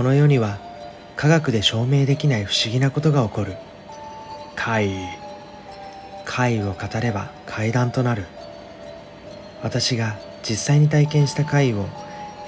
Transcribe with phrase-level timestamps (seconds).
[0.00, 0.58] この世には
[1.14, 3.56] 科学で証明できない不思議なことが起こる。
[4.56, 4.96] 怪異。
[6.24, 8.24] 怪異を語れば怪談となる。
[9.62, 11.84] 私が実際に体験した怪異を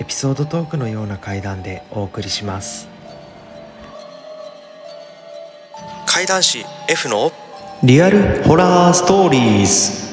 [0.01, 2.89] エピソードトークのような怪談でお送りします。
[6.07, 7.33] 怪談師 F の
[7.83, 10.12] リアルホラーストーリーズ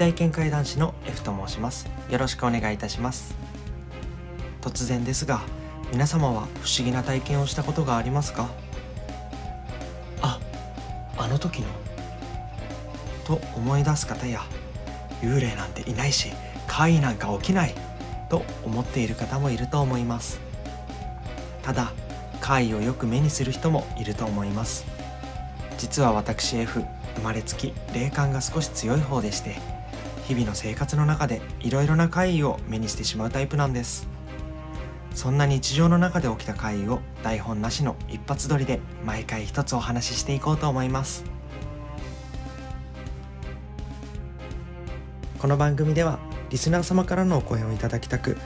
[0.00, 1.86] 体験怪談師の F と申します。
[2.08, 3.34] よろしくお願いいたします。
[4.62, 5.42] 突然ですが
[5.92, 8.48] 皆様は不思議な体験をしたことがありますか？
[10.22, 10.40] あ
[11.18, 11.66] あの時の？
[13.26, 14.40] と思い出す方や
[15.20, 16.32] 幽霊なんていないし
[16.66, 17.74] 怪異なんか起きない
[18.30, 20.40] と思っている方もいると思います。
[21.62, 21.92] ただ
[22.40, 24.86] 怪異をよく目にする人もいると思います。
[25.76, 26.84] 実は私 F
[27.16, 29.56] 生まれつき霊感が少し強い方でして
[30.30, 34.08] 日々の生活の中でいろいろな怪異を目にしてしまうタイプなんです。
[35.12, 41.24] そんな日常の中で起きた怪異を台本なしの一発撮りで毎回一つお話ししていこうと思います。
[45.40, 48.36] この番組ではリスナー様からのお声をいただきたく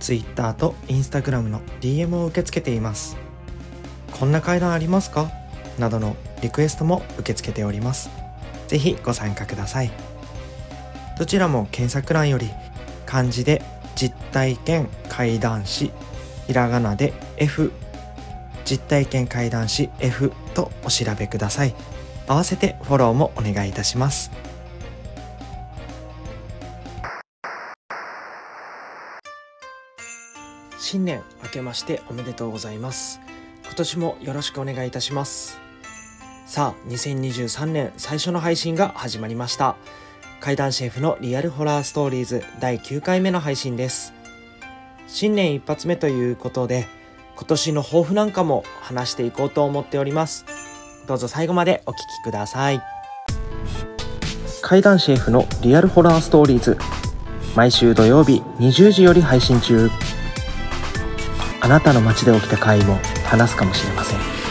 [0.00, 3.16] Twitter と Instagram の DM を受け付けています。
[4.12, 5.30] こんな階段ありますか？
[5.78, 8.10] などのリクエストも受け付けております。
[8.68, 10.11] ぜひご参加ください。
[11.18, 12.50] どちらも検索欄より
[13.06, 13.62] 漢字で
[13.94, 15.92] 実体験怪談師
[16.46, 17.72] ひらがなで F
[18.64, 21.74] 実体験怪談師 F とお調べください。
[22.26, 24.30] 合わせてフォローもお願いいたします。
[30.78, 33.20] 新年明けましておめでとうございます。
[33.64, 35.58] 今年もよろしくお願いいたします。
[36.46, 39.76] さあ2023年最初の配信が始まりました。
[40.42, 44.12] 怪談シェフのリアルホラーストーリーズ第9回目の配信です。
[45.06, 46.88] 新年一発目ということで
[47.36, 50.44] 今年の抱負なんかも話していこうと思っております。
[51.06, 52.82] どうぞ最後までお聴きください。
[54.62, 56.76] 怪談シェフのリアルホラーストーリーズ
[57.54, 59.90] 毎週土曜日20時より配信中。
[61.60, 64.41] あなたの街で起きた怪異も話すかもしれません。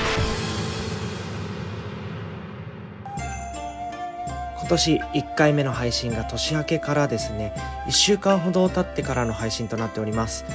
[4.71, 7.53] 年1回目の配信が年明けからですね
[7.87, 10.45] 1週間ほど経ってからの配信となっております。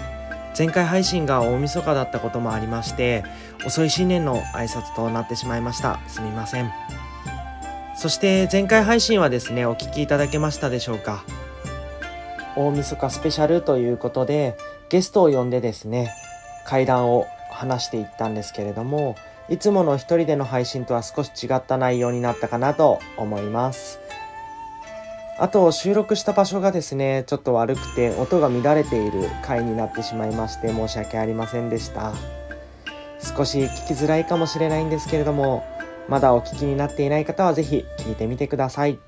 [0.58, 3.24] 前回配信が大晦日だったこともありまして
[3.66, 6.00] 遅い新年の挨拶となってしまいました。
[6.08, 6.72] すみません。
[7.94, 11.24] そして前回配信はですねお聞きいただけましたでしょうか。
[12.56, 14.56] 大晦日スペシャルということで
[14.88, 16.10] ゲストを呼んでですね
[16.64, 19.14] 階段を話していったんですけれども
[19.50, 24.05] いつもの一人での配信とは少し違った内容になったかなと思います。
[25.38, 32.14] あと収録した場所がですねちょっと悪くて音が乱れている回になってしまいまして申し訳ありませんでした。
[33.18, 35.64] 少し聞きづらいかもしれないんですけれども
[36.08, 38.98] まだお聞きになっていない方は是非聞いてみてください。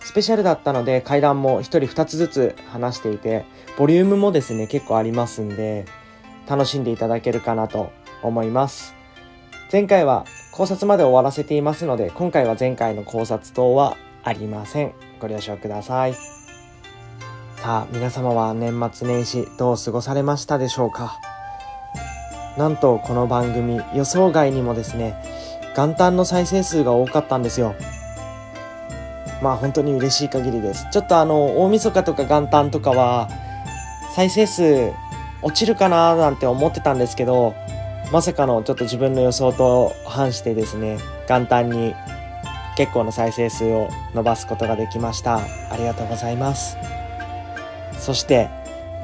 [0.00, 3.44] スペシャルだったので階段も1人2つずつ話していて
[3.78, 5.86] ボリュームもですね結構ありますんで
[6.46, 7.90] 楽しんでいただけるかなと
[8.22, 8.94] 思います。
[9.72, 14.92] 前回は考察まで終わらせていますので今回は前回の考察等はありません。
[15.20, 16.14] ご了承ください。
[17.56, 21.20] さあ皆様は年末年始どう過ごされましたでしょうか？
[22.58, 25.14] なんとこの番組予想外にもですね
[25.76, 27.74] 元旦の再生数が多かったんですよ。
[29.42, 30.86] まあ本当に嬉しい限りです。
[30.90, 33.28] ちょっとあの、大晦日とか元旦とかは、
[34.14, 34.92] 再生数
[35.42, 37.54] 落ちるかななんて思ってたんですけど、
[38.12, 40.98] まさかのちょっと自分の予想と反してですね、
[41.28, 41.94] 元旦に
[42.76, 45.38] 結構な再生数を伸ばすことができました。
[45.70, 46.76] ありがとうございます。
[47.98, 48.50] そして、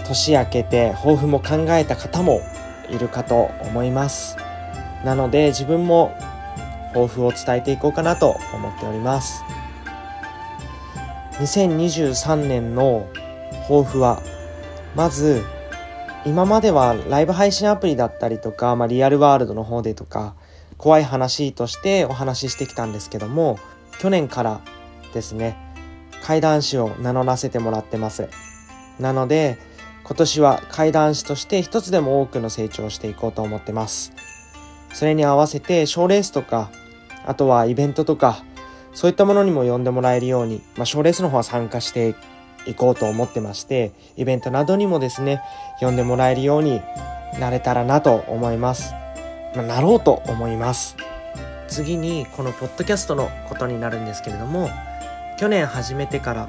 [0.06, 2.40] 年明けて抱負も考えた方も
[2.90, 4.36] いるかと思います。
[5.04, 6.14] なので自分も
[6.92, 9.42] 抱負を伝えていこうかなと思っております。
[11.38, 13.08] 2023年の
[13.62, 14.20] 抱負は
[14.94, 15.42] まず
[16.26, 20.34] 今まではライブ配信アプリだったりとか、まあ、リアルワールドの方でとか
[20.80, 23.58] 怖い話としてお話ししてきたんですけども
[23.98, 24.62] 去年から
[25.12, 25.56] ですね
[26.22, 28.30] 怪談師を名乗らせてもらってます
[28.98, 29.58] なので
[30.04, 34.14] 今年は怪談師として一つでも多くの成長をしていこうと思ってます
[34.94, 36.70] それに合わせて賞レースとか
[37.26, 38.42] あとはイベントとか
[38.94, 42.14] そういったものにも呼んでもらえるように、まあ、賞レースの方は参加して
[42.66, 45.40] いこうと思ってまして、イベントなどにもですね、
[45.80, 46.80] 呼んでもらえるように
[47.38, 48.99] なれたらなと思います。
[49.54, 50.96] まあ、なろうと思います。
[51.68, 54.70] 次に、このポッドキャストのことになるんですけれども、
[55.38, 56.48] 去年始めてから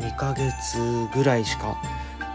[0.00, 0.78] 2ヶ月
[1.14, 1.76] ぐらいしか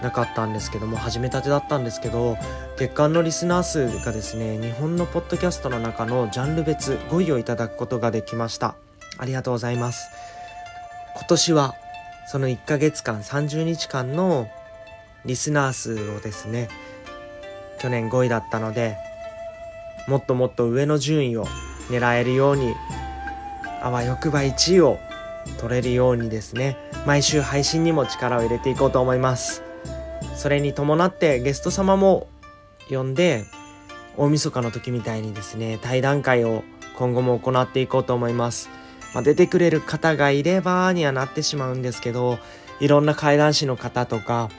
[0.01, 2.37] なかったんですけども始めたてだったんですけど
[2.77, 8.75] 月間のリスナー数がですね日本のポッドキャストの中のジャンル別5位をいただくことができました
[9.17, 10.09] ありがとうございます
[11.15, 11.75] 今年は
[12.27, 14.49] その1ヶ月間30日間の
[15.23, 16.67] リスナー数をですね
[17.79, 18.97] 去年5位だったので
[20.07, 21.45] もっともっと上の順位を
[21.89, 22.73] 狙えるように
[23.81, 24.99] あわよくば1位を
[25.57, 26.77] 取れるようにですね。
[27.05, 29.61] 毎週配信にも力を入れていこうと思います。
[30.35, 32.27] それに伴ってゲスト様も
[32.89, 33.45] 呼んで
[34.17, 36.63] 大晦日の時みたいにですね対談会を
[36.97, 38.69] 今後も行っていこうと思います、
[39.13, 42.37] まあ、出てくれる方がいればにはなってしまうんですけど
[42.79, 44.49] いろんな怪談師の方とか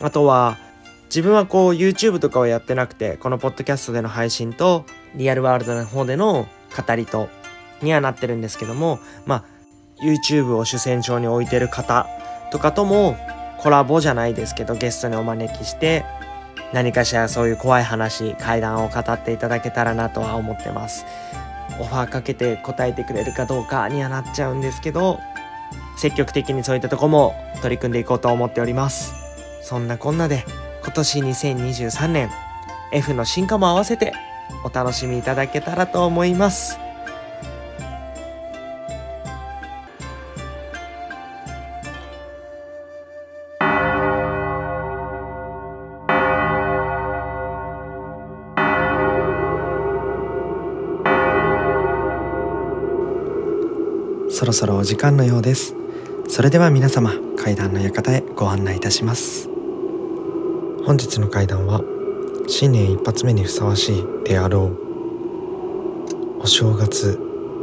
[0.00, 0.58] あとは
[1.06, 4.84] 自分はこう YouTube とかはやってなくてこのポッドキャストでの配信と
[5.14, 7.28] リアルワールドの方での語りと
[7.82, 9.44] にはなってるんですけどもまあ
[10.02, 12.06] YouTube を主戦場に置いてる方
[12.50, 13.16] とかとも
[13.58, 16.04] コラボじゃないですけどゲストにお招きして
[16.72, 21.04] 何かしらそういう怖い話怪談を語っていただけたらなとは思ってます。
[21.80, 25.18] オファーかけて答えてくれるかどうかにはなっちゃうんですけど
[25.96, 29.14] 積極的にそういったとこも取り組んでいこうと思っております。
[29.62, 30.44] そんなこんなで。
[30.84, 32.30] 今年2023年
[32.92, 34.12] F の進化も合わせて
[34.64, 36.78] お楽しみいただけたらと思います。
[54.28, 55.74] そろそろお時間のようです。
[56.28, 59.48] それでは皆様階段の館へご案内いたします。
[60.86, 61.80] 本日の階段は
[62.46, 67.18] 新年一発目にふさわしいであろうお正月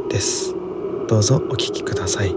[0.09, 0.53] です
[1.07, 2.35] どうぞお聞きください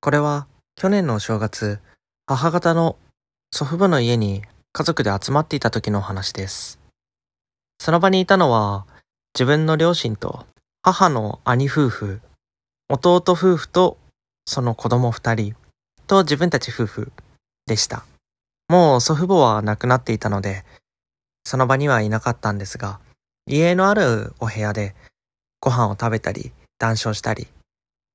[0.00, 0.46] これは
[0.76, 1.78] 去年のお正月
[2.26, 2.96] 母方の
[3.50, 6.78] 祖父母の家に家族で集まっていた時の話です。
[7.80, 8.86] その場にいたのは、
[9.34, 10.44] 自分の両親と
[10.82, 12.20] 母の兄夫婦、
[12.90, 13.98] 弟夫婦と
[14.46, 15.54] その子供二人
[16.06, 17.12] と自分たち夫婦
[17.66, 18.04] でした。
[18.68, 20.64] もう祖父母は亡くなっていたので、
[21.44, 22.98] その場にはいなかったんですが、
[23.46, 24.94] 家のあるお部屋で
[25.60, 27.46] ご飯を食べたり、談笑したり、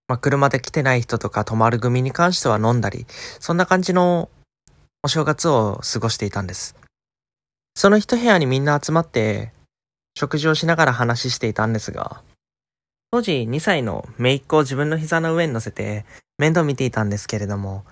[0.07, 3.05] まあ、車で来てない人とか泊まる組に関しては飲んだり、
[3.39, 4.29] そんな感じの
[5.03, 6.75] お正月を過ごしていたんです。
[7.75, 9.51] その一部屋にみんな集まって
[10.15, 12.21] 食事をしながら話していたんですが、
[13.13, 16.03] 当時2歳の姪っ子を自分の膝の上に乗せて
[16.39, 17.85] 面倒見ていたんですけれども、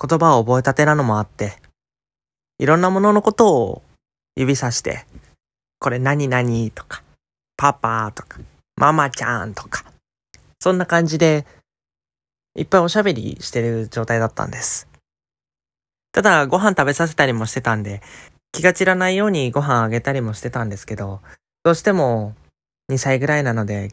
[0.00, 1.56] 言葉を覚えたてなのもあって、
[2.60, 3.82] いろんなもののことを
[4.36, 5.04] 指さして、
[5.80, 7.02] これ何々とか、
[7.56, 8.38] パパとか、
[8.76, 9.84] ママちゃんとか、
[10.60, 11.44] そんな感じで、
[12.56, 14.86] いっぱいおしゃべりしてる状態だったんです。
[16.12, 18.00] ただ、ご飯食べさせたりもしてたんで、
[18.52, 21.20] 気が散らないようにご飯あげたりもしてたんですけど、
[21.64, 22.36] どうしても
[22.92, 23.90] 2歳ぐらいなので、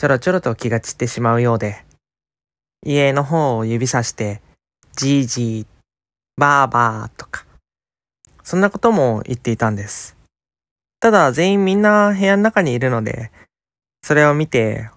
[0.00, 1.84] ちょろちょろと気が散ってしまうようで、
[2.86, 4.40] 家の方を指さして、
[4.92, 5.66] じいじい、
[6.36, 7.44] ばあばあとか、
[8.44, 10.16] そんなことも言っていたんです。
[11.00, 13.32] ただ全員みんな部屋の中にいるので、
[14.00, 14.88] それを見て、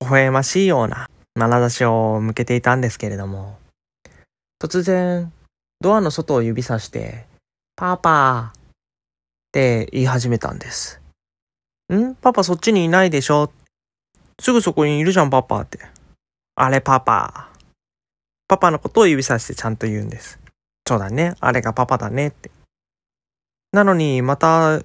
[0.00, 3.60] 微笑ましいような眼差しを向けていたんですけれども、
[4.60, 5.32] 突然、
[5.80, 7.26] ドアの外を指さして、
[7.76, 8.60] パパーっ
[9.52, 11.00] て言い始めたんです。
[11.94, 12.16] ん？
[12.16, 13.52] パパそっちにいないでしょ
[14.40, 15.80] すぐそこにいるじゃんパパって。
[16.54, 17.50] あれパパ。
[18.46, 20.38] パパのことを指さしてちゃんと言うんです。
[20.86, 21.34] そうだね。
[21.40, 22.50] あれがパパだねって。
[23.72, 24.80] なのに、また、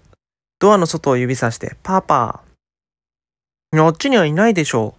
[0.60, 2.44] ドアの外を指さして、パパ。
[3.72, 4.96] あっちにはいないでしょ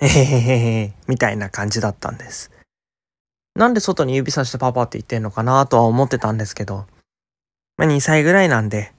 [0.00, 0.04] う。
[0.04, 2.50] へへへへへ、みたいな感じだったんです。
[3.56, 6.86] なんで外に指さしてパパって言ってんのかなとは思ってたんですけど、
[7.76, 8.92] まあ、2歳ぐらいなんで、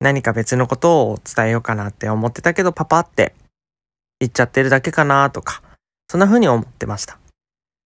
[0.00, 3.34] 何か別のことを伝えようかなって思ってたけど、パパって
[4.20, 5.62] 言っちゃってるだけかなとか、
[6.08, 7.18] そんな風に思ってました。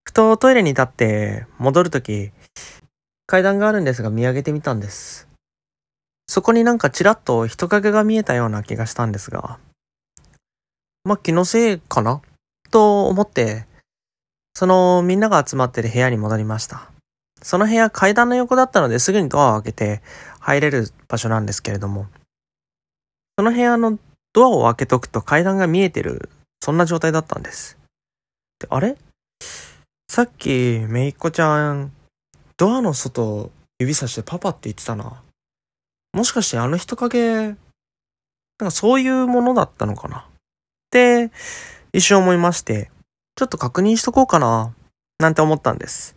[0.04, 2.30] ふとトイレに立って戻るとき、
[3.26, 5.28] 階段があるんですが見上げてみたんです。
[6.26, 9.58] そこになんかちらっと人影が見えたような気がしたんですが、
[11.04, 12.20] まあ気のせいかな？
[12.70, 13.66] と思って
[14.54, 16.90] そのみんなが集まってる部屋に戻りました。
[17.42, 20.02] その部屋階段の横だったのですぐにドアを開けて
[20.40, 22.06] 入れる場所なんですけれども、
[23.38, 23.98] その部屋の
[24.34, 26.28] ドアを開けとくと階段が見えてる、
[26.60, 27.78] そんな状態だったんです。
[28.58, 28.96] であれ？
[30.08, 31.92] さっきめいっ子ちゃん、
[32.56, 35.22] ドアの外指さしてパパって言ってたな。
[36.12, 37.56] もしかしてあの人影、なん
[38.58, 40.18] かそういうものだったのかな？
[40.18, 40.22] っ
[40.90, 41.30] て
[41.92, 42.90] 一瞬思いまして、
[43.36, 44.74] ちょっと確認しとこうかな、
[45.18, 46.16] なんて思ったんです。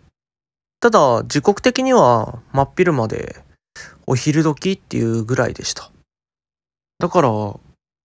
[0.79, 3.43] ただ、時刻的には真っ昼まで
[4.05, 5.91] お昼時っていうぐらいでした。
[6.99, 7.29] だから、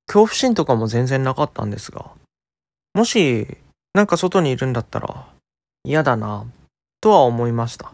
[0.06, 2.10] 恐怖心とかも全然なかったんですが、
[2.94, 3.46] もし、
[3.94, 5.26] なんか外にいるんだったら
[5.84, 6.46] 嫌だな、
[7.00, 7.92] とは思いました。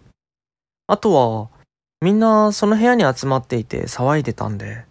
[0.87, 1.49] あとは、
[2.01, 4.85] みんなその部屋に集まっていて騒いでたんで、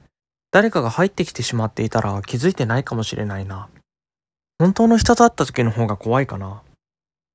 [0.52, 3.70] 誰かが入ってきてしまっていたら気づいてないかもしれないな。
[4.60, 6.64] 本当の人と会った時の方が怖いかな。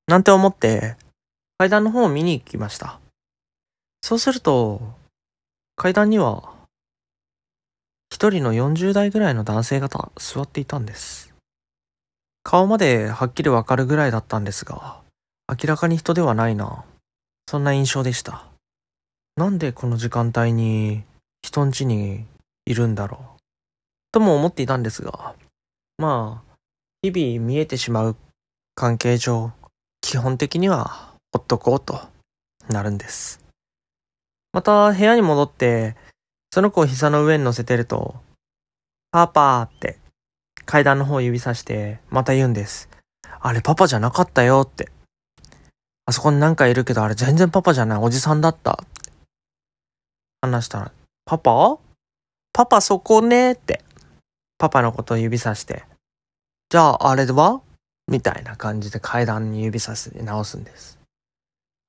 [0.09, 0.97] なんて思って、
[1.59, 2.99] 階段の方を見に行きました。
[4.03, 4.81] そうすると、
[5.77, 6.53] 階段には、
[8.23, 11.35] 一人の40代ぐらいの男性方座っていたんです。
[12.45, 15.01] 顔まではっきりわかるぐらいだったんですが、
[15.49, 16.85] 明らかに人ではないな。
[17.49, 18.45] そんな印象でした。
[19.35, 21.03] なんでこの時間帯に
[21.43, 22.25] 人ん家に
[22.65, 23.41] いるんだろう。
[24.13, 25.35] とも思っていたんですが、
[25.99, 26.55] まあ、
[27.03, 28.17] 日々見えてしまう
[28.77, 29.51] 関係上、
[30.01, 32.01] 基本的にはほっとこうと
[32.69, 33.45] なるんです。
[34.53, 35.97] また部屋に戻って、
[36.53, 38.17] その子を膝の上に乗せてると、
[39.11, 39.97] パパーって
[40.67, 42.91] 階段の方を指さしてまた言うんです。
[43.41, 44.91] あれパパじゃなかったよって。
[46.05, 48.85] あそこになんかいるけどあれ全然パパじゃないおじさんだった。
[50.43, 50.93] 話したら、
[51.25, 51.79] パパ？
[52.53, 53.83] パパそこねって。
[54.59, 55.85] パパのことを指さして。
[56.69, 57.63] じゃああれは？
[58.09, 60.99] みたいな感じで階段に指さして直すんです。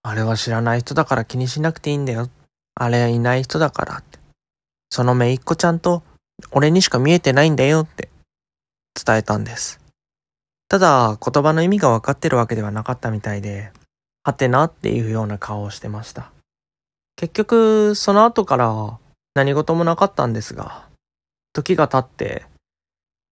[0.03, 2.29] あれは知らない人だから気にしなくていいんだよ。
[2.75, 4.23] あれいない人だからって。
[4.93, 6.03] そのめいっ子ちゃんと
[6.51, 8.09] 俺にしか見えてないんだよって
[8.93, 9.79] 伝えたんです。
[10.69, 13.71] ただ言葉の意味が分かってるわけではなかったみたいで、
[14.23, 16.31] はてなっていうような顔をしてました。
[17.15, 19.00] 結局、その後から
[19.33, 20.88] 何事もなかったんですが、
[21.53, 22.45] 時が経って、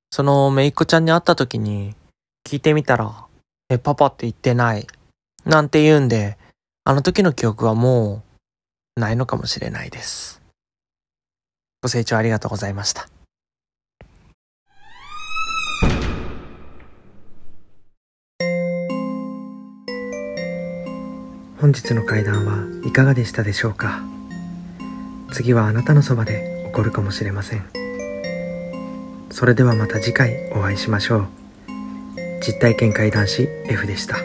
[0.10, 1.94] そのめいっ子ちゃんに会った時に
[2.44, 3.28] 聞いてみたら、
[3.70, 4.88] え、パパって言ってない。
[5.46, 6.40] なんて言うんで、
[6.86, 8.24] あの時の記憶はも
[8.98, 10.41] うないのかもしれないです。
[11.84, 13.08] ご清聴ありがとうございました。
[21.60, 24.04] 本日の会談はいかがでしたでしょうか？
[25.32, 27.66] 次はあなたのそばで起こるかもしれません。
[29.32, 31.28] それではまた次回お会いしましょう。
[32.42, 34.18] 実体験会談師 F でした。